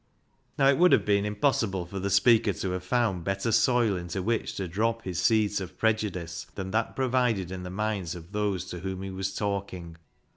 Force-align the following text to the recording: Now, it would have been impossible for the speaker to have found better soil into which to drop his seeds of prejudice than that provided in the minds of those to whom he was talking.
Now, 0.57 0.67
it 0.67 0.79
would 0.79 0.93
have 0.93 1.05
been 1.05 1.25
impossible 1.25 1.85
for 1.85 1.99
the 1.99 2.09
speaker 2.09 2.53
to 2.53 2.71
have 2.71 2.83
found 2.83 3.23
better 3.23 3.51
soil 3.51 3.95
into 3.95 4.23
which 4.23 4.55
to 4.55 4.67
drop 4.67 5.03
his 5.03 5.21
seeds 5.21 5.61
of 5.61 5.77
prejudice 5.77 6.47
than 6.55 6.71
that 6.71 6.95
provided 6.95 7.51
in 7.51 7.61
the 7.61 7.69
minds 7.69 8.15
of 8.15 8.31
those 8.31 8.65
to 8.71 8.79
whom 8.79 9.03
he 9.03 9.11
was 9.11 9.35
talking. 9.35 9.97